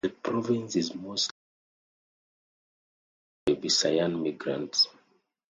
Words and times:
The 0.03 0.09
province 0.09 0.75
is 0.77 0.95
mostly 0.95 1.35
inhabited 3.45 3.61
by 3.61 3.67
Visayan 3.67 4.19
migrants. 4.23 4.87